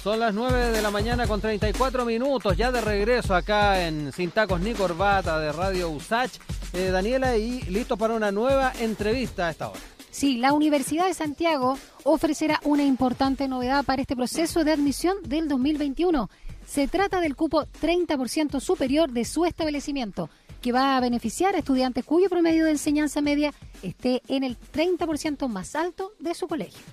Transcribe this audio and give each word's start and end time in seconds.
Son 0.00 0.20
las 0.20 0.32
9 0.32 0.70
de 0.70 0.80
la 0.80 0.92
mañana 0.92 1.26
con 1.26 1.40
34 1.40 2.04
minutos, 2.04 2.56
ya 2.56 2.70
de 2.70 2.80
regreso 2.80 3.34
acá 3.34 3.84
en 3.84 4.12
Sin 4.12 4.30
Tacos 4.30 4.60
ni 4.60 4.72
Corbata 4.72 5.40
de 5.40 5.50
Radio 5.50 5.90
USACH. 5.90 6.38
Eh, 6.72 6.90
Daniela, 6.92 7.36
y 7.36 7.62
listo 7.62 7.96
para 7.96 8.14
una 8.14 8.30
nueva 8.30 8.72
entrevista 8.78 9.48
a 9.48 9.50
esta 9.50 9.70
hora. 9.70 9.80
Sí, 10.12 10.36
la 10.36 10.52
Universidad 10.52 11.08
de 11.08 11.14
Santiago 11.14 11.76
ofrecerá 12.04 12.60
una 12.62 12.84
importante 12.84 13.48
novedad 13.48 13.84
para 13.84 14.00
este 14.00 14.14
proceso 14.14 14.62
de 14.62 14.70
admisión 14.70 15.16
del 15.24 15.48
2021. 15.48 16.30
Se 16.64 16.86
trata 16.86 17.20
del 17.20 17.34
cupo 17.34 17.64
30% 17.64 18.60
superior 18.60 19.10
de 19.10 19.24
su 19.24 19.46
establecimiento, 19.46 20.30
que 20.62 20.70
va 20.70 20.96
a 20.96 21.00
beneficiar 21.00 21.56
a 21.56 21.58
estudiantes 21.58 22.04
cuyo 22.04 22.28
promedio 22.28 22.66
de 22.66 22.70
enseñanza 22.70 23.20
media 23.20 23.52
esté 23.82 24.22
en 24.28 24.44
el 24.44 24.56
30% 24.60 25.48
más 25.48 25.74
alto 25.74 26.12
de 26.20 26.36
su 26.36 26.46
colegio. 26.46 26.84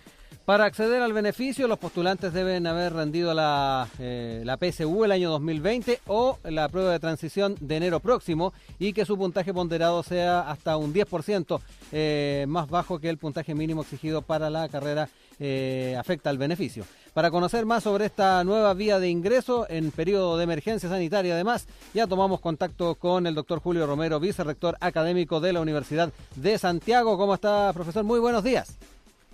Para 0.46 0.66
acceder 0.66 1.02
al 1.02 1.12
beneficio, 1.12 1.68
los 1.68 1.80
postulantes 1.80 2.32
deben 2.32 2.68
haber 2.68 2.94
rendido 2.94 3.34
la, 3.34 3.88
eh, 3.98 4.44
la 4.46 4.58
PSU 4.58 5.04
el 5.04 5.12
año 5.12 5.32
2020 5.32 6.02
o 6.06 6.38
la 6.44 6.70
prueba 6.70 6.92
de 6.92 7.00
transición 7.00 7.56
de 7.60 7.78
enero 7.78 8.00
próximo 8.00 8.54
y 8.78 8.94
que 8.94 9.06
su 9.06 9.18
puntaje 9.18 9.56
ponderado 9.56 10.04
sea 10.04 10.42
hasta 10.42 10.78
un 10.78 10.94
10% 10.94 11.60
eh, 11.92 12.46
más 12.48 12.70
bajo 12.70 13.00
que 13.00 13.10
el 13.10 13.18
puntaje 13.18 13.56
mínimo 13.56 13.82
exigido 13.82 14.22
para 14.22 14.52
la 14.52 14.70
carrera 14.70 15.10
eh, 15.40 15.96
afecta 16.00 16.30
al 16.30 16.38
beneficio. 16.38 16.86
Para 17.16 17.32
conocer 17.32 17.66
más 17.66 17.82
sobre 17.82 18.06
esta 18.06 18.44
nueva 18.44 18.76
vía 18.76 19.00
de 19.00 19.10
ingreso 19.10 19.66
en 19.68 19.90
periodo 19.90 20.38
de 20.38 20.44
emergencia 20.44 20.88
sanitaria, 20.88 21.34
además, 21.34 21.68
ya 21.92 22.06
tomamos 22.06 22.40
contacto 22.40 22.94
con 22.94 23.26
el 23.26 23.34
doctor 23.34 23.62
Julio 23.62 23.88
Romero, 23.88 24.20
vicerrector 24.20 24.78
académico 24.80 25.40
de 25.40 25.54
la 25.54 25.62
Universidad 25.62 26.14
de 26.36 26.60
Santiago. 26.60 27.18
¿Cómo 27.18 27.34
está, 27.34 27.74
profesor? 27.74 28.04
Muy 28.04 28.20
buenos 28.20 28.44
días. 28.44 28.78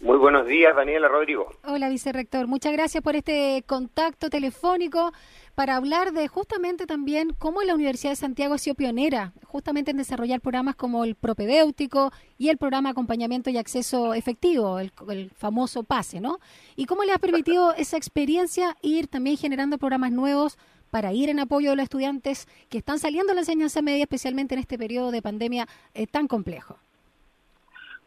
Muy 0.02 0.18
buenos 0.18 0.48
días, 0.48 0.76
Daniela 0.76 1.08
Rodrigo. 1.08 1.48
Hola, 1.64 1.88
vicerrector. 1.88 2.48
Muchas 2.48 2.74
gracias 2.74 3.04
por 3.04 3.16
este 3.16 3.64
contacto 3.68 4.32
telefónico 4.32 5.14
para 5.54 5.76
hablar 5.76 6.12
de 6.12 6.28
justamente 6.28 6.88
también 6.88 7.36
cómo 7.38 7.62
la 7.62 7.76
Universidad 7.76 8.14
de 8.14 8.16
Santiago 8.16 8.56
ha 8.56 8.58
sido 8.58 8.76
pionera 8.76 9.32
justamente 9.46 9.92
en 9.92 9.98
desarrollar 9.98 10.42
programas 10.42 10.76
como 10.76 11.04
el 11.04 11.14
propedéutico 11.14 12.12
y 12.40 12.50
el 12.50 12.58
programa 12.58 12.90
acompañamiento 12.90 13.52
y 13.52 13.58
acceso 13.60 14.16
efectivo, 14.16 14.80
el, 14.80 14.92
el 15.08 15.30
famoso 15.30 15.84
PASE, 15.84 16.20
¿no? 16.20 16.40
Y 16.76 16.88
cómo 16.88 17.04
le 17.04 17.14
ha 17.14 17.20
permitido 17.20 17.72
esa 17.78 17.98
experiencia 17.98 18.76
ir 18.82 19.08
también 19.08 19.38
generando 19.38 19.78
programas 19.78 20.12
nuevos 20.12 20.58
para 20.90 21.14
ir 21.14 21.30
en 21.30 21.40
apoyo 21.40 21.70
de 21.70 21.76
los 21.76 21.84
estudiantes 21.84 22.48
que 22.70 22.80
están 22.80 22.98
saliendo 22.98 23.30
de 23.30 23.36
la 23.36 23.42
enseñanza 23.42 23.84
media, 23.84 24.06
especialmente 24.06 24.56
en 24.56 24.62
este 24.62 24.80
periodo 24.80 25.12
de 25.12 25.22
pandemia 25.22 25.68
eh, 25.94 26.08
tan 26.08 26.28
complejo. 26.28 26.80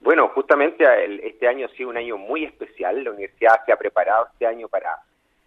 Bueno, 0.05 0.29
justamente 0.35 0.85
este 1.27 1.49
año 1.49 1.65
ha 1.65 1.71
sido 1.71 1.89
un 1.89 1.97
año 1.97 2.19
muy 2.19 2.45
especial. 2.45 3.03
La 3.03 3.11
universidad 3.11 3.65
se 3.65 3.73
ha 3.73 3.77
preparado 3.79 4.27
este 4.31 4.47
año 4.47 4.69
para 4.69 4.99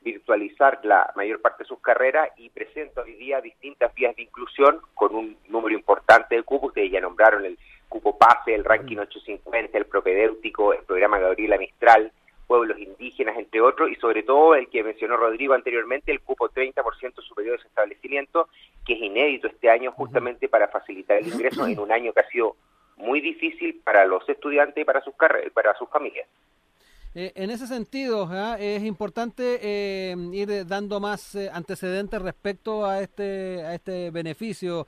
virtualizar 0.02 0.80
la 0.82 1.14
mayor 1.16 1.40
parte 1.42 1.62
de 1.62 1.68
sus 1.68 1.80
carreras 1.80 2.32
y 2.38 2.50
presenta 2.50 3.02
hoy 3.02 3.14
día 3.18 3.40
distintas 3.40 3.94
vías 3.94 4.16
de 4.16 4.24
inclusión 4.24 4.82
con 4.96 5.14
un 5.14 5.38
número 5.48 5.76
importante 5.76 6.34
de 6.34 6.42
cupos. 6.42 6.70
Ustedes 6.70 6.90
ya 6.90 7.00
nombraron 7.00 7.46
el 7.46 7.60
cupo 7.88 8.18
PASE, 8.18 8.56
el 8.56 8.64
ranking 8.64 8.98
850, 8.98 9.78
el 9.78 9.86
propedéutico, 9.86 10.74
el 10.74 10.84
programa 10.86 11.20
Gabriela 11.20 11.60
Mistral, 11.60 12.12
pueblos 12.48 12.80
indígenas, 12.80 13.38
entre 13.38 13.62
otros, 13.62 13.92
y 13.92 13.96
sobre 13.98 14.24
todo 14.24 14.56
el 14.56 14.70
que 14.70 14.84
mencionó 14.84 15.18
Rodrigo 15.18 15.54
anteriormente, 15.54 16.12
el 16.12 16.22
cupo 16.22 16.50
30% 16.50 17.22
superior 17.22 17.58
de 17.58 17.60
ese 17.60 17.68
establecimiento, 17.68 18.50
que 18.84 18.94
es 18.94 19.02
inédito 19.04 19.50
este 19.50 19.70
año 19.70 19.92
justamente 19.92 20.50
para 20.50 20.68
facilitar 20.68 21.20
el 21.20 21.28
ingreso 21.28 21.68
en 21.68 21.78
un 21.78 21.92
año 21.92 22.12
que 22.12 22.22
ha 22.22 22.30
sido 22.30 22.56
muy 22.98 23.22
difícil 23.22 23.80
para 23.84 24.06
los 24.06 24.28
estudiantes 24.28 24.82
y 24.82 24.86
para 24.86 25.02
sus, 25.02 25.14
para 25.54 25.74
sus 25.76 25.90
familias. 25.90 26.28
Eh, 27.20 27.32
en 27.34 27.50
ese 27.50 27.66
sentido, 27.66 28.28
¿ah? 28.30 28.58
es 28.60 28.84
importante 28.84 29.58
eh, 29.64 30.16
ir 30.34 30.68
dando 30.68 31.00
más 31.00 31.34
eh, 31.34 31.50
antecedentes 31.52 32.22
respecto 32.22 32.86
a 32.86 33.02
este 33.02 33.64
a 33.66 33.74
este 33.74 34.12
beneficio, 34.12 34.86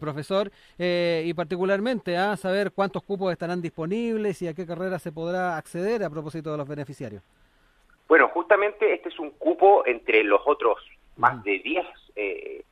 profesor, 0.00 0.52
y 0.78 1.34
particularmente 1.34 2.16
a 2.16 2.32
¿ah? 2.32 2.36
saber 2.36 2.70
cuántos 2.70 3.02
cupos 3.02 3.32
estarán 3.32 3.60
disponibles 3.60 4.40
y 4.42 4.46
a 4.46 4.54
qué 4.54 4.64
carrera 4.64 5.00
se 5.00 5.10
podrá 5.10 5.56
acceder 5.56 6.04
a 6.04 6.10
propósito 6.10 6.52
de 6.52 6.58
los 6.58 6.68
beneficiarios. 6.68 7.24
Bueno, 8.06 8.28
justamente 8.28 8.94
este 8.94 9.08
es 9.08 9.18
un 9.18 9.30
cupo 9.30 9.84
entre 9.84 10.22
los 10.22 10.42
otros 10.46 10.78
más 11.16 11.42
de 11.42 11.58
10 11.58 11.84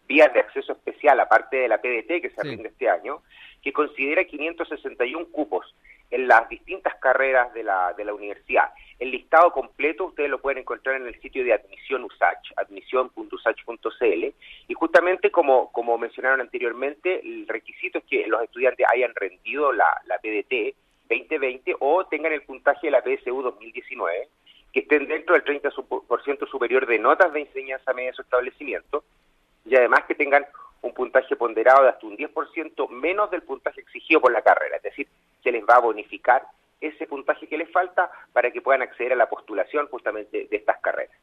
vías 0.07 0.33
de 0.33 0.41
acceso 0.41 0.73
especial, 0.73 1.19
aparte 1.19 1.57
de 1.57 1.69
la 1.69 1.79
PDT 1.79 2.23
que 2.23 2.31
se 2.31 2.43
rinde 2.45 2.69
este 2.69 2.89
año, 2.89 3.23
que 3.63 3.73
considera 3.73 4.25
561 4.25 5.27
cupos 5.27 5.75
en 6.11 6.27
las 6.27 6.49
distintas 6.49 6.95
carreras 6.97 7.53
de 7.55 7.63
la, 7.63 7.93
de 7.95 8.05
la 8.05 8.15
universidad. 8.15 8.73
El 8.99 9.13
listado 9.13 9.53
completo 9.53 10.07
ustedes 10.07 10.29
lo 10.29 10.41
pueden 10.41 10.59
encontrar 10.59 10.97
en 10.97 11.07
el 11.07 11.21
sitio 11.21 11.45
de 11.45 11.55
admisión 11.55 12.05
USACH, 12.05 12.53
admisión.usach.cl, 12.57 14.25
y 14.69 14.75
justamente 14.75 15.31
como, 15.31 15.71
como 15.73 15.97
mencionaron 15.99 16.41
anteriormente, 16.41 17.21
el 17.21 17.47
requisito 17.47 17.99
es 17.99 18.05
que 18.05 18.27
los 18.27 18.43
estudiantes 18.43 18.87
hayan 18.93 19.15
rendido 19.15 19.73
la, 19.73 19.87
la 20.07 20.19
PDT 20.19 20.75
2020 21.09 21.77
o 21.81 22.05
tengan 22.07 22.33
el 22.33 22.43
puntaje 22.43 22.89
de 22.89 22.91
la 22.91 23.03
PSU 23.03 23.43
2019, 23.43 24.29
que 24.73 24.81
estén 24.81 25.07
dentro 25.09 25.35
del 25.35 25.45
30% 25.45 26.49
superior 26.49 26.87
de 26.87 26.99
notas 26.99 27.33
de 27.33 27.41
enseñanza 27.41 27.93
media 27.93 28.11
de 28.11 28.17
su 28.17 28.23
establecimiento, 28.23 29.05
y 29.65 29.77
además 29.77 30.05
que 30.07 30.15
tengan 30.15 30.45
un 30.83 30.95
puntaje 30.95 31.37
ponderado 31.37 31.83
de 31.83 31.91
hasta 31.91 32.07
un 32.07 32.17
10% 32.17 32.89
menos 32.89 33.31
del 33.31 33.43
puntaje 33.43 33.81
exigido 33.81 34.21
por 34.21 34.33
la 34.33 34.43
carrera, 34.43 34.77
es 34.77 34.83
decir, 34.83 35.09
se 35.43 35.53
les 35.53 35.63
va 35.65 35.77
a 35.77 35.81
bonificar 35.81 36.43
ese 36.81 37.07
puntaje 37.07 37.47
que 37.47 37.59
les 37.59 37.71
falta 37.71 38.11
para 38.33 38.51
que 38.51 38.63
puedan 38.63 38.83
acceder 38.83 39.13
a 39.13 39.17
la 39.17 39.29
postulación 39.29 39.87
justamente 39.89 40.47
de 40.51 40.57
estas 40.57 40.81
carreras. 40.81 41.15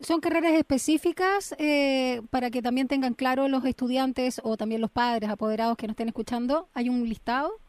¿Son 0.00 0.20
carreras 0.20 0.52
específicas 0.52 1.54
eh, 1.58 2.20
para 2.30 2.50
que 2.50 2.62
también 2.62 2.88
tengan 2.88 3.14
claro 3.14 3.48
los 3.48 3.64
estudiantes 3.64 4.40
o 4.42 4.56
también 4.56 4.80
los 4.80 4.90
padres 4.90 5.30
apoderados 5.30 5.76
que 5.76 5.86
nos 5.86 5.92
estén 5.94 6.08
escuchando? 6.08 6.68
¿Hay 6.74 6.88
un 6.88 7.04
listado? 7.08 7.60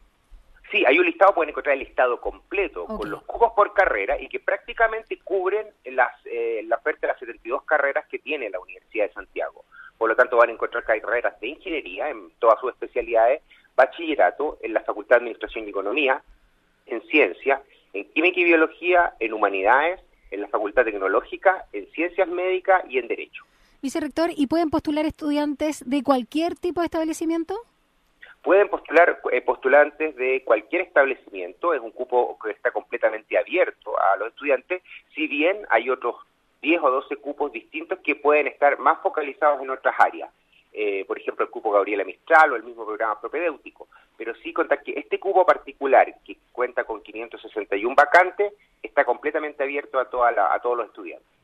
Sí, 0.70 0.84
hay 0.84 0.98
un 0.98 1.06
listado, 1.06 1.32
pueden 1.34 1.50
encontrar 1.50 1.74
el 1.74 1.80
listado 1.80 2.20
completo 2.20 2.86
con 2.86 3.08
los 3.08 3.22
cupos 3.22 3.52
por 3.52 3.72
carrera 3.72 4.20
y 4.20 4.28
que 4.28 4.40
prácticamente 4.40 5.20
cubren 5.22 5.68
las, 5.84 6.12
eh, 6.24 6.64
la 6.66 6.76
oferta 6.76 7.02
de 7.02 7.12
las 7.12 7.20
72 7.20 7.62
carreras 7.62 8.06
que 8.08 8.18
tiene 8.18 8.50
la 8.50 8.58
Universidad 8.58 9.06
de 9.06 9.12
Santiago. 9.12 9.64
Por 9.98 10.08
lo 10.08 10.16
tanto, 10.16 10.36
van 10.36 10.50
a 10.50 10.52
encontrar 10.52 10.84
carreras 10.84 11.38
de 11.40 11.48
ingeniería 11.48 12.10
en 12.10 12.30
todas 12.38 12.60
sus 12.60 12.72
especialidades, 12.72 13.42
bachillerato 13.74 14.58
en 14.62 14.74
la 14.74 14.80
Facultad 14.80 15.16
de 15.16 15.20
Administración 15.20 15.66
y 15.66 15.70
Economía, 15.70 16.22
en 16.86 17.02
ciencia, 17.02 17.62
en 17.92 18.04
química 18.12 18.40
y 18.40 18.44
biología, 18.44 19.14
en 19.20 19.32
humanidades, 19.32 20.00
en 20.30 20.40
la 20.42 20.48
Facultad 20.48 20.84
Tecnológica, 20.84 21.66
en 21.72 21.86
ciencias 21.92 22.28
médicas 22.28 22.84
y 22.88 22.98
en 22.98 23.08
derecho. 23.08 23.44
Vicerrector, 23.82 24.30
¿y 24.34 24.46
pueden 24.46 24.70
postular 24.70 25.06
estudiantes 25.06 25.88
de 25.88 26.02
cualquier 26.02 26.56
tipo 26.56 26.80
de 26.80 26.86
establecimiento? 26.86 27.54
Pueden 28.42 28.68
postular 28.68 29.20
eh, 29.32 29.40
postulantes 29.42 30.14
de 30.16 30.42
cualquier 30.44 30.82
establecimiento, 30.82 31.74
es 31.74 31.80
un 31.80 31.90
cupo 31.90 32.38
que 32.42 32.52
está 32.52 32.70
completamente 32.70 33.36
abierto 33.36 33.98
a 33.98 34.16
los 34.16 34.28
estudiantes, 34.28 34.82
si 35.14 35.26
bien 35.26 35.66
hay 35.68 35.90
otros 35.90 36.16
10 36.62 36.82
o 36.82 36.90
12 36.90 37.16
cupos 37.16 37.52
distintos 37.52 37.98
que 38.00 38.16
pueden 38.16 38.46
estar 38.46 38.78
más 38.78 39.00
focalizados 39.02 39.62
en 39.62 39.70
otras 39.70 39.94
áreas. 39.98 40.30
Eh, 40.72 41.04
por 41.06 41.18
ejemplo, 41.18 41.44
el 41.44 41.50
cupo 41.50 41.70
Gabriela 41.70 42.04
Mistral 42.04 42.52
o 42.52 42.56
el 42.56 42.62
mismo 42.62 42.84
programa 42.84 43.20
propedéutico. 43.20 43.88
Pero 44.16 44.34
sí 44.36 44.52
contar 44.52 44.82
que 44.82 44.92
este 44.92 45.18
cupo 45.18 45.46
particular, 45.46 46.14
que 46.24 46.36
cuenta 46.52 46.84
con 46.84 47.02
561 47.02 47.94
vacantes, 47.94 48.52
está 48.82 49.04
completamente 49.04 49.62
abierto 49.62 49.98
a, 49.98 50.06
toda 50.06 50.54
a 50.54 50.60
todos 50.60 50.76
los 50.76 50.86
estudiantes. 50.88 51.35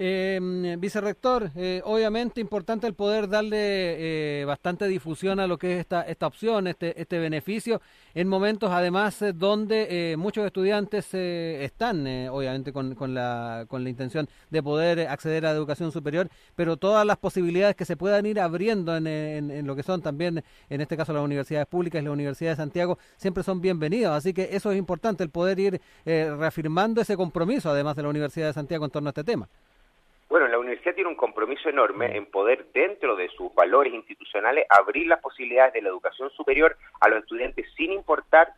Eh, 0.00 0.76
vicerrector, 0.78 1.50
eh, 1.56 1.82
obviamente 1.84 2.40
importante 2.40 2.86
el 2.86 2.94
poder 2.94 3.28
darle 3.28 4.42
eh, 4.42 4.44
bastante 4.44 4.86
difusión 4.86 5.40
a 5.40 5.48
lo 5.48 5.58
que 5.58 5.74
es 5.74 5.80
esta, 5.80 6.02
esta 6.02 6.28
opción, 6.28 6.68
este, 6.68 7.00
este 7.02 7.18
beneficio, 7.18 7.82
en 8.14 8.28
momentos 8.28 8.70
además 8.70 9.20
eh, 9.22 9.32
donde 9.32 10.14
muchos 10.16 10.46
estudiantes 10.46 11.12
están, 11.12 12.06
obviamente, 12.28 12.72
con, 12.72 12.94
con, 12.94 13.12
la, 13.12 13.64
con 13.66 13.82
la 13.82 13.90
intención 13.90 14.28
de 14.50 14.62
poder 14.62 15.08
acceder 15.08 15.44
a 15.44 15.50
la 15.50 15.56
educación 15.56 15.90
superior, 15.90 16.28
pero 16.54 16.76
todas 16.76 17.04
las 17.04 17.16
posibilidades 17.16 17.74
que 17.74 17.84
se 17.84 17.96
puedan 17.96 18.24
ir 18.24 18.38
abriendo 18.38 18.96
en, 18.96 19.08
en, 19.08 19.66
lo 19.66 19.74
que 19.74 19.82
son 19.82 20.00
también, 20.00 20.44
en 20.70 20.80
este 20.80 20.96
caso, 20.96 21.12
las 21.12 21.24
universidades 21.24 21.66
públicas 21.66 22.00
y 22.00 22.04
la 22.04 22.12
Universidad 22.12 22.52
de 22.52 22.56
Santiago, 22.56 22.98
siempre 23.16 23.42
son 23.42 23.60
bienvenidos. 23.60 24.12
Así 24.12 24.32
que 24.32 24.50
eso 24.52 24.70
es 24.70 24.78
importante, 24.78 25.24
el 25.24 25.30
poder 25.30 25.58
ir 25.58 25.80
reafirmando 26.04 27.00
ese 27.00 27.16
compromiso, 27.16 27.68
además 27.68 27.96
de 27.96 28.04
la 28.04 28.10
Universidad 28.10 28.46
de 28.46 28.52
Santiago, 28.52 28.84
en 28.84 28.90
torno 28.92 29.08
a 29.08 29.10
este 29.10 29.24
tema. 29.24 29.48
Universidad 30.78 30.94
tiene 30.94 31.10
un 31.10 31.16
compromiso 31.16 31.68
enorme 31.68 32.16
en 32.16 32.26
poder, 32.26 32.66
dentro 32.72 33.16
de 33.16 33.28
sus 33.30 33.52
valores 33.52 33.92
institucionales, 33.92 34.64
abrir 34.68 35.08
las 35.08 35.20
posibilidades 35.20 35.72
de 35.72 35.82
la 35.82 35.88
educación 35.88 36.30
superior 36.30 36.76
a 37.00 37.08
los 37.08 37.20
estudiantes 37.20 37.66
sin 37.76 37.92
importar 37.92 38.54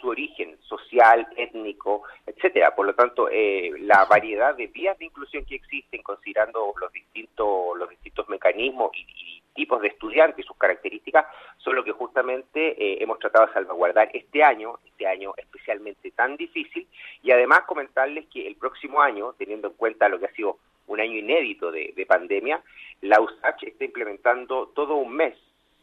su 0.00 0.08
origen 0.08 0.58
social, 0.62 1.26
étnico, 1.36 2.02
etcétera. 2.26 2.74
Por 2.74 2.86
lo 2.86 2.94
tanto, 2.94 3.28
eh, 3.30 3.70
la 3.80 4.04
variedad 4.04 4.54
de 4.54 4.66
vías 4.66 4.98
de 4.98 5.06
inclusión 5.06 5.44
que 5.44 5.54
existen, 5.54 6.02
considerando 6.02 6.74
los 6.78 6.92
distintos 6.92 7.78
los 7.78 7.88
distintos 7.88 8.28
mecanismos 8.28 8.90
y, 8.94 9.42
tipos 9.52 9.82
de 9.82 9.88
estudiantes 9.88 10.44
y 10.44 10.46
sus 10.46 10.56
características, 10.56 11.26
son 11.58 11.74
lo 11.74 11.84
que 11.84 11.90
justamente 11.90 12.70
eh, 12.82 13.02
hemos 13.02 13.18
tratado 13.18 13.46
de 13.46 13.52
salvaguardar 13.52 14.08
este 14.14 14.44
año, 14.44 14.78
este 14.86 15.06
año 15.06 15.32
especialmente 15.36 16.12
tan 16.12 16.36
difícil, 16.36 16.86
y 17.22 17.30
además 17.32 17.62
comentarles 17.66 18.26
que 18.28 18.46
el 18.46 18.56
próximo 18.56 19.02
año, 19.02 19.34
teniendo 19.36 19.68
en 19.68 19.74
cuenta 19.74 20.08
lo 20.08 20.18
que 20.18 20.26
ha 20.26 20.32
sido 20.32 20.58
un 20.90 21.00
inédito 21.00 21.70
de, 21.70 22.04
pandemia, 22.06 22.60
la 23.00 23.20
USACH 23.20 23.62
está 23.62 23.84
implementando 23.84 24.66
todo 24.74 24.96
un 24.96 25.14
mes 25.14 25.34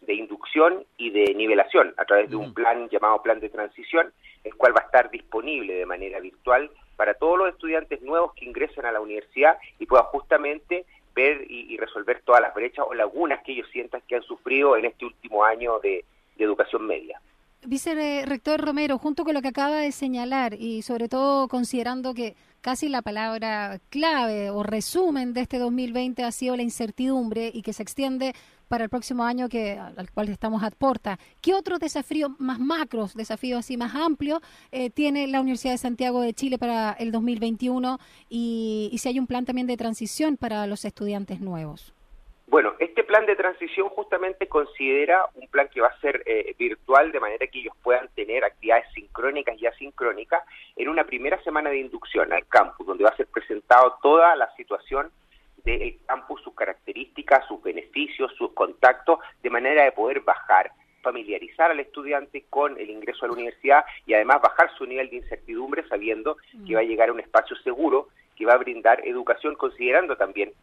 de 0.02 0.14
inducción 0.14 0.86
y 0.98 1.10
de 1.10 1.34
nivelación 1.34 1.94
a 1.98 2.06
través 2.06 2.30
de 2.30 2.36
un 2.36 2.54
plan 2.54 2.88
llamado 2.90 3.22
Plan 3.24 3.40
de 3.40 3.50
Transición, 3.50 4.12
el 4.44 4.54
cual 4.56 4.76
va 4.76 4.82
a 4.82 4.86
estar 4.86 5.10
disponible 5.10 5.74
de 5.74 5.86
manera 5.86 6.20
virtual 6.20 6.70
para 6.98 7.14
todos 7.14 7.38
los 7.38 7.50
estudiantes 7.50 8.02
nuevos 8.02 8.34
que 8.34 8.46
ingresen 8.46 8.86
a 8.86 8.92
la 8.92 9.00
universidad 9.00 9.58
y 9.80 9.86
puedan 9.86 10.06
justamente 10.08 10.86
ver 11.16 11.46
y, 11.50 11.78
resolver 11.78 12.22
todas 12.24 12.42
las 12.42 12.54
brechas 12.54 12.86
o 12.88 12.94
lagunas 12.94 13.42
que 13.44 13.54
ellos 13.54 13.68
sientan 13.72 14.02
que 14.08 14.18
han 14.18 14.24
sufrido 14.24 14.76
en 14.78 14.86
este 14.86 15.06
último 15.06 15.44
año 15.44 15.80
de 15.80 16.04
educación 16.38 16.86
media. 16.86 17.20
Vicerrector 17.66 18.62
Romero, 18.62 18.98
junto 18.98 19.26
con 19.26 19.34
lo 19.34 19.42
que 19.42 19.50
acaba 19.50 19.78
de 19.78 19.92
señalar 19.92 20.54
y 20.54 20.84
sobre 20.84 21.10
todo 21.10 21.48
considerando 21.48 22.14
que 22.14 22.36
casi 22.62 22.88
la 22.88 23.02
palabra 23.02 23.80
clave 23.90 24.50
o 24.50 24.64
resumen 24.64 25.34
de 25.34 25.42
este 25.42 25.58
2020 25.58 26.24
ha 26.24 26.32
sido 26.32 26.56
la 26.56 26.64
incertidumbre 26.64 27.52
y 27.54 27.62
que 27.62 27.74
se 27.74 27.84
extiende 27.84 28.34
para 28.68 28.84
el 28.84 28.90
próximo 28.90 29.24
año 29.24 29.50
que 29.50 29.78
al 29.78 30.12
cual 30.12 30.30
estamos 30.30 30.64
a. 30.64 31.20
¿Qué 31.42 31.54
otros 31.54 31.80
desafíos 31.80 32.32
más 32.40 32.60
macros, 32.60 33.14
desafíos 33.16 33.60
así 33.60 33.78
más 33.78 33.96
amplios, 33.96 34.42
eh, 34.72 34.90
tiene 34.90 35.28
la 35.28 35.42
Universidad 35.42 35.74
de 35.74 35.78
Santiago 35.78 36.22
de 36.22 36.34
Chile 36.34 36.58
para 36.58 36.92
el 36.94 37.12
2021 37.12 38.00
y, 38.30 38.90
y 38.92 38.98
si 38.98 39.10
hay 39.10 39.20
un 39.20 39.28
plan 39.28 39.46
también 39.46 39.68
de 39.68 39.78
transición 39.78 40.38
para 40.38 40.68
los 40.68 40.86
estudiantes 40.86 41.40
nuevos? 41.42 41.97
Bueno, 42.58 42.74
este 42.80 43.04
plan 43.04 43.28
de 43.28 43.36
transición 43.36 43.88
justamente 43.90 44.48
considera 44.48 45.28
un 45.36 45.48
plan 45.48 45.70
que 45.72 45.80
va 45.80 45.90
a 45.90 46.00
ser 46.00 46.24
eh, 46.26 46.56
virtual 46.58 47.12
de 47.12 47.20
manera 47.20 47.46
que 47.46 47.60
ellos 47.60 47.76
puedan 47.84 48.08
tener 48.16 48.44
actividades 48.44 48.92
sincrónicas 48.96 49.62
y 49.62 49.68
asincrónicas 49.68 50.42
en 50.76 50.90
una 50.90 51.04
primera 51.04 51.40
semana 51.44 51.70
de 51.70 51.78
inducción 51.78 52.34
al 52.34 52.48
campus, 52.48 52.88
donde 52.88 53.04
va 53.04 53.12
a 53.12 53.16
ser 53.16 53.28
presentado 53.28 54.00
toda 54.02 54.36
la 54.36 54.52
situación 54.56 55.12
del 55.66 56.00
campus, 56.08 56.42
sus 56.42 56.56
características, 56.56 57.48
sus 57.48 57.62
beneficios, 57.62 58.34
sus 58.36 58.52
contactos, 58.54 59.20
de 59.44 59.52
manera 59.52 59.84
de 59.84 59.92
poder 59.92 60.22
bajar, 60.22 60.72
familiarizar 61.04 61.70
al 61.70 61.80
estudiante 61.80 62.46
con 62.50 62.76
el 62.80 62.90
ingreso 62.90 63.26
a 63.26 63.28
la 63.28 63.36
universidad 63.36 63.86
y 64.08 64.16
además 64.16 64.42
bajar 64.42 64.72
su 64.80 64.88
nivel 64.88 65.12
de 65.12 65.18
incertidumbre 65.18 65.88
sabiendo 65.88 66.38
que 66.66 66.74
va 66.74 66.80
a 66.80 66.86
llegar 66.86 67.10
a 67.10 67.14
un 67.14 67.20
espacio 67.20 67.56
seguro 67.58 68.08
que 68.36 68.48
va 68.48 68.54
a 68.54 68.58
brindar 68.58 69.08
educación 69.08 69.54
considerando 69.54 70.18
también 70.18 70.54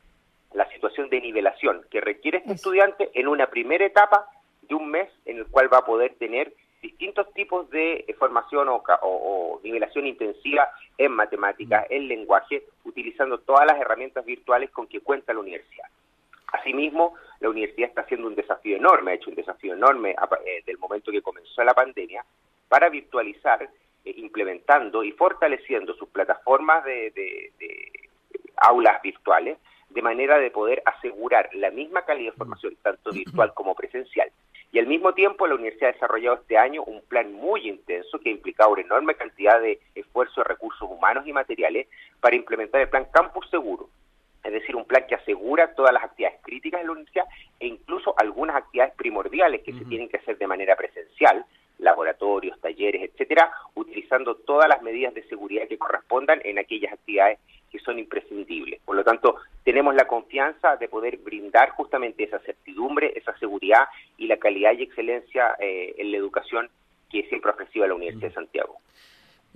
la 0.54 0.68
situación 0.70 1.10
de 1.10 1.20
nivelación 1.20 1.84
que 1.90 2.00
requiere 2.00 2.38
este 2.38 2.54
estudiante 2.54 3.10
en 3.14 3.28
una 3.28 3.48
primera 3.48 3.84
etapa 3.84 4.26
de 4.62 4.74
un 4.74 4.88
mes 4.90 5.08
en 5.26 5.38
el 5.38 5.46
cual 5.46 5.72
va 5.72 5.78
a 5.78 5.84
poder 5.84 6.14
tener 6.14 6.52
distintos 6.80 7.32
tipos 7.34 7.68
de 7.70 8.04
eh, 8.06 8.14
formación 8.14 8.68
o, 8.68 9.60
nivelación 9.62 10.06
intensiva 10.06 10.68
en 10.98 11.12
matemáticas, 11.12 11.86
en 11.90 12.08
lenguaje, 12.08 12.64
utilizando 12.84 13.38
todas 13.38 13.66
las 13.66 13.80
herramientas 13.80 14.24
virtuales 14.24 14.70
con 14.70 14.86
que 14.86 15.00
cuenta 15.00 15.32
la 15.32 15.40
universidad. 15.40 15.86
Asimismo, 16.52 17.14
la 17.40 17.48
universidad 17.48 17.88
está 17.88 18.02
haciendo 18.02 18.28
un 18.28 18.34
desafío 18.34 18.76
enorme, 18.76 19.12
ha 19.12 19.14
hecho 19.14 19.30
un 19.30 19.36
desafío 19.36 19.72
enorme 19.72 20.10
eh, 20.10 20.62
del 20.66 20.78
momento 20.78 21.10
que 21.10 21.22
comenzó 21.22 21.64
la 21.64 21.74
pandemia, 21.74 22.24
para 22.68 22.90
virtualizar, 22.90 23.62
eh, 23.62 24.14
implementando 24.16 25.02
y 25.02 25.12
fortaleciendo 25.12 25.94
sus 25.94 26.08
plataformas 26.10 26.84
de 26.84 27.52
aulas 28.56 29.02
virtuales, 29.02 29.58
de 29.94 30.02
manera 30.02 30.38
de 30.38 30.50
poder 30.50 30.82
asegurar 30.84 31.48
la 31.54 31.70
misma 31.70 32.02
calidad 32.02 32.32
de 32.32 32.38
formación, 32.38 32.76
tanto 32.82 33.12
virtual 33.12 33.54
como 33.54 33.74
presencial. 33.74 34.30
Y 34.72 34.80
al 34.80 34.88
mismo 34.88 35.14
tiempo 35.14 35.46
la 35.46 35.54
universidad 35.54 35.90
ha 35.90 35.92
desarrollado 35.92 36.36
este 36.36 36.58
año 36.58 36.82
un 36.82 37.00
plan 37.02 37.32
muy 37.32 37.68
intenso 37.68 38.18
que 38.18 38.28
ha 38.28 38.32
implicado 38.32 38.70
una 38.70 38.82
enorme 38.82 39.14
cantidad 39.14 39.60
de 39.60 39.78
esfuerzos 39.94 40.36
de 40.36 40.44
recursos 40.44 40.90
humanos 40.90 41.24
y 41.28 41.32
materiales 41.32 41.86
para 42.20 42.34
implementar 42.34 42.80
el 42.80 42.88
plan 42.88 43.06
Campus 43.12 43.48
Seguro, 43.50 43.88
es 44.42 44.52
decir, 44.52 44.74
un 44.74 44.84
plan 44.84 45.06
que 45.08 45.14
asegura 45.14 45.74
todas 45.74 45.92
las 45.92 46.02
actividades 46.02 46.40
críticas 46.42 46.80
de 46.80 46.86
la 46.86 46.92
universidad 46.92 47.24
e 47.60 47.68
incluso 47.68 48.14
algunas 48.18 48.56
actividades 48.56 48.94
primordiales 48.96 49.62
que 49.62 49.74
se 49.74 49.84
tienen 49.84 50.08
que 50.08 50.16
hacer 50.16 50.38
de 50.38 50.46
manera 50.48 50.74
presencial, 50.74 51.46
laboratorios, 51.78 52.60
talleres, 52.60 53.02
etcétera, 53.02 53.52
utilizando 53.74 54.34
todas 54.34 54.68
las 54.68 54.82
medidas 54.82 55.14
de 55.14 55.22
seguridad 55.28 55.68
que 55.68 55.78
correspondan 55.78 56.40
en 56.44 56.58
aquellas 56.58 56.92
actividades 56.92 57.38
que 57.70 57.78
son 57.78 57.98
imprescindibles. 57.98 58.80
Por 58.84 58.96
lo 58.96 59.04
tanto, 59.04 59.36
tenemos 59.64 59.94
la 59.94 60.06
confianza 60.06 60.76
de 60.76 60.88
poder 60.88 61.16
brindar 61.16 61.70
justamente 61.70 62.24
esa 62.24 62.38
certidumbre, 62.40 63.12
esa 63.16 63.36
seguridad 63.38 63.88
y 64.18 64.26
la 64.26 64.36
calidad 64.36 64.72
y 64.72 64.82
excelencia 64.82 65.56
eh, 65.58 65.94
en 65.98 66.12
la 66.12 66.18
educación 66.18 66.68
que 67.10 67.22
siempre 67.24 67.50
ha 67.50 67.54
ofrecido 67.54 67.86
la 67.86 67.94
Universidad 67.94 68.28
de 68.28 68.34
Santiago. 68.34 68.78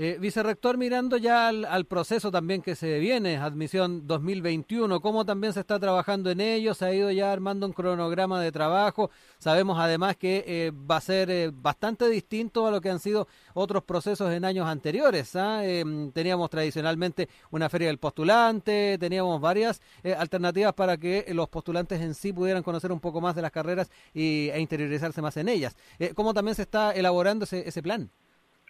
Eh, 0.01 0.17
vicerrector, 0.21 0.77
mirando 0.77 1.17
ya 1.17 1.49
al, 1.49 1.85
proceso 1.87 2.31
también 2.31 2.63
que 2.63 2.77
se 2.77 3.01
viene, 3.01 3.37
admisión 3.37 4.07
2021, 4.07 5.01
¿cómo 5.01 5.25
también 5.25 5.53
se 5.53 5.59
está 5.59 5.81
trabajando 5.81 6.31
en 6.31 6.41
ello? 6.41 6.73
¿Se 6.73 6.85
ha 6.85 6.95
ido 6.95 7.11
ya 7.11 7.33
armando 7.33 7.67
un 7.67 7.73
cronograma 7.73 8.41
de 8.41 8.53
trabajo? 8.53 9.11
Sabemos 9.41 9.77
además 9.81 10.17
que 10.17 10.45
eh, 10.47 10.71
va 10.71 10.99
a 10.99 11.01
ser 11.01 11.31
eh, 11.33 11.51
bastante 11.53 12.09
distinto 12.09 12.65
a 12.69 12.71
lo 12.71 12.81
que 12.81 12.91
han 12.91 13.01
sido 13.01 13.27
otros 13.55 13.83
procesos 13.83 14.33
en 14.33 14.45
años 14.45 14.69
anteriores. 14.69 15.35
¿ah? 15.35 15.65
Em, 15.65 16.13
teníamos 16.13 16.49
tradicionalmente 16.49 17.29
una 17.51 17.69
feria 17.69 17.89
del 17.89 17.99
postulante, 17.99 18.99
teníamos 19.01 19.41
varias 19.41 19.83
alternativas 20.17 20.75
para 20.75 20.97
que 20.97 21.27
los 21.35 21.49
postulantes 21.49 22.01
en 22.01 22.15
sí 22.15 22.33
pudieran 22.33 22.63
conocer 22.63 22.93
un 22.93 23.01
poco 23.01 23.21
más 23.21 23.35
de 23.35 23.43
las 23.43 23.51
carreras 23.51 23.91
y, 24.15 24.49
e 24.51 24.61
interiorizarse 24.61 25.21
más 25.21 25.37
en 25.39 25.49
ellas. 25.49 25.77
¿Cómo 26.15 26.35
también 26.35 26.55
se 26.55 26.63
está 26.63 26.93
elaborando 26.93 27.47
ese, 27.47 27.69
ese 27.69 27.83
plan? 27.83 28.13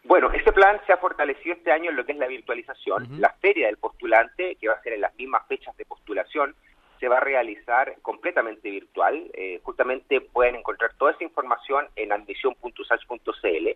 Bueno, 0.08 0.30
este 0.32 0.52
plan 0.52 0.80
se 0.86 0.94
ha 0.94 0.96
fortalecido 0.96 1.54
este 1.54 1.70
año 1.70 1.90
en 1.90 1.96
lo 1.96 2.06
que 2.06 2.12
es 2.12 2.18
la 2.18 2.26
virtualización. 2.26 3.20
La 3.20 3.34
feria 3.42 3.66
del 3.66 3.76
postulante, 3.76 4.56
que 4.56 4.66
va 4.66 4.72
a 4.72 4.82
ser 4.82 4.94
en 4.94 5.02
las 5.02 5.14
mismas 5.16 5.46
fechas 5.46 5.76
de 5.76 5.84
postulación, 5.84 6.54
se 6.98 7.08
va 7.08 7.18
a 7.18 7.20
realizar 7.20 7.94
completamente 8.00 8.70
virtual. 8.70 9.30
Eh, 9.34 9.60
justamente 9.62 10.22
pueden 10.22 10.56
encontrar 10.56 10.94
toda 10.94 11.12
esa 11.12 11.24
información 11.24 11.88
en 11.94 12.10
admisión.usach.cl 12.12 13.68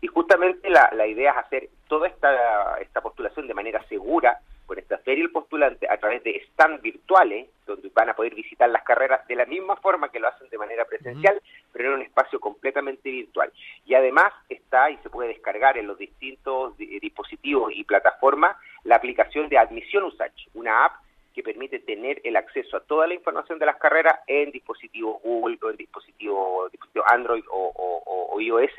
y 0.00 0.06
justamente 0.08 0.68
la, 0.70 0.90
la, 0.92 1.06
idea 1.06 1.30
es 1.30 1.36
hacer 1.38 1.68
toda 1.86 2.08
esta, 2.08 2.80
esta 2.80 3.00
postulación 3.00 3.46
de 3.46 3.54
manera 3.54 3.80
segura, 3.88 4.40
con 4.66 4.78
esta 4.78 4.98
feria 4.98 5.22
el 5.22 5.30
postulante 5.30 5.86
a 5.88 5.96
través 5.96 6.22
de 6.24 6.42
stand 6.50 6.82
virtuales, 6.82 7.48
donde 7.66 7.88
van 7.94 8.10
a 8.10 8.16
poder 8.16 8.34
visitar 8.34 8.68
las 8.68 8.82
carreras 8.82 9.26
de 9.28 9.36
la 9.36 9.46
misma 9.46 9.76
forma 9.76 10.10
que 10.10 10.20
lo 10.20 10.28
hacen 10.28 10.48
de 10.50 10.58
manera 10.58 10.84
presencial, 10.84 11.40
pero 11.72 11.88
en 11.88 11.94
un 11.94 12.02
espacio 12.02 12.40
completamente 12.40 13.10
virtual. 13.10 13.52
Y 13.84 13.94
además 13.94 14.32
está 14.48 14.90
y 14.90 14.96
se 14.98 15.10
puede 15.10 15.30
en 15.74 15.86
los 15.86 15.98
distintos 15.98 16.76
dispositivos 16.76 17.72
y 17.74 17.84
plataformas 17.84 18.56
la 18.84 18.96
aplicación 18.96 19.48
de 19.48 19.58
Admisión 19.58 20.04
USACH, 20.04 20.48
una 20.54 20.84
app 20.84 21.00
que 21.34 21.42
permite 21.42 21.80
tener 21.80 22.20
el 22.24 22.36
acceso 22.36 22.78
a 22.78 22.80
toda 22.80 23.06
la 23.06 23.14
información 23.14 23.58
de 23.58 23.66
las 23.66 23.76
carreras 23.76 24.20
en 24.26 24.50
dispositivos 24.52 25.20
Google 25.22 25.58
o 25.62 25.70
en 25.70 25.76
dispositivos 25.76 26.72
dispositivo 26.72 27.04
Android 27.08 27.44
o, 27.50 28.36
iOS, 28.40 28.70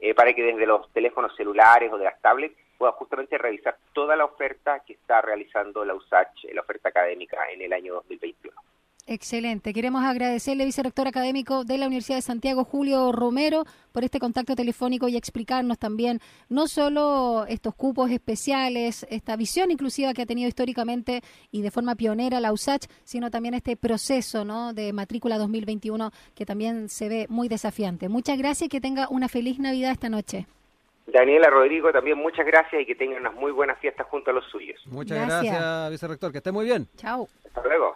eh, 0.00 0.14
para 0.14 0.34
que 0.34 0.42
desde 0.42 0.66
los 0.66 0.92
teléfonos 0.92 1.34
celulares 1.36 1.90
o 1.92 1.98
de 1.98 2.04
las 2.04 2.20
tablets 2.20 2.56
pueda 2.76 2.92
justamente 2.92 3.38
revisar 3.38 3.76
toda 3.92 4.16
la 4.16 4.24
oferta 4.24 4.80
que 4.86 4.92
está 4.94 5.22
realizando 5.22 5.84
la 5.84 5.94
USACH, 5.94 6.44
la 6.52 6.60
oferta 6.60 6.90
académica 6.90 7.38
en 7.50 7.62
el 7.62 7.72
año 7.72 7.94
2021. 7.94 8.54
Excelente. 9.08 9.72
Queremos 9.72 10.04
agradecerle, 10.04 10.64
vicerrector 10.64 11.06
académico 11.06 11.62
de 11.62 11.78
la 11.78 11.86
Universidad 11.86 12.18
de 12.18 12.22
Santiago, 12.22 12.64
Julio 12.64 13.12
Romero, 13.12 13.64
por 13.92 14.02
este 14.02 14.18
contacto 14.18 14.56
telefónico 14.56 15.06
y 15.06 15.16
explicarnos 15.16 15.78
también 15.78 16.18
no 16.48 16.66
solo 16.66 17.46
estos 17.48 17.76
cupos 17.76 18.10
especiales, 18.10 19.06
esta 19.08 19.36
visión 19.36 19.70
inclusiva 19.70 20.12
que 20.12 20.22
ha 20.22 20.26
tenido 20.26 20.48
históricamente 20.48 21.22
y 21.52 21.62
de 21.62 21.70
forma 21.70 21.94
pionera 21.94 22.40
la 22.40 22.52
USACH, 22.52 22.86
sino 23.04 23.30
también 23.30 23.54
este 23.54 23.76
proceso 23.76 24.44
¿no? 24.44 24.72
de 24.72 24.92
matrícula 24.92 25.38
2021 25.38 26.10
que 26.34 26.44
también 26.44 26.88
se 26.88 27.08
ve 27.08 27.26
muy 27.28 27.46
desafiante. 27.46 28.08
Muchas 28.08 28.38
gracias 28.38 28.66
y 28.66 28.68
que 28.68 28.80
tenga 28.80 29.06
una 29.08 29.28
feliz 29.28 29.60
Navidad 29.60 29.92
esta 29.92 30.08
noche. 30.08 30.46
Daniela 31.06 31.48
Rodrigo, 31.48 31.92
también 31.92 32.18
muchas 32.18 32.44
gracias 32.44 32.82
y 32.82 32.86
que 32.86 32.96
tengan 32.96 33.20
unas 33.20 33.34
muy 33.34 33.52
buenas 33.52 33.78
fiestas 33.78 34.08
junto 34.08 34.32
a 34.32 34.34
los 34.34 34.44
suyos. 34.46 34.84
Muchas 34.86 35.24
gracias, 35.28 35.90
vicerrector. 35.90 36.32
Que 36.32 36.38
esté 36.38 36.50
muy 36.50 36.64
bien. 36.64 36.88
Chao. 36.96 37.28
Hasta 37.44 37.62
luego. 37.62 37.94